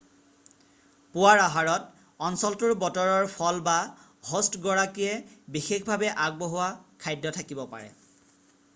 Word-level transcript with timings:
পুৱাৰ 1.17 1.41
আহাৰত 1.41 2.01
অঞ্চলটোৰ 2.29 2.73
বতৰৰ 2.85 3.29
ফল 3.35 3.61
বা 3.69 3.77
হ'ষ্টগৰাকীয়ে 3.81 5.39
বিশেষভাৱে 5.59 6.13
আগবঢ়োৱা 6.27 7.07
খাদ্য 7.07 7.37
থাকিব 7.41 7.67
পাৰে 7.77 7.93